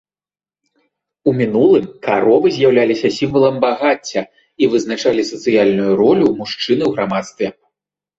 У 1.31 1.33
мінулым 1.41 1.83
каровы 2.07 2.47
з'яўляліся 2.55 3.07
сімвалам 3.17 3.55
багацця 3.65 4.23
і 4.65 4.71
вызначалі 4.71 5.27
сацыяльную 5.31 5.91
ролю 6.01 6.25
мужчыны 6.41 6.57
ў 6.85 6.89
грамадстве. 6.97 7.47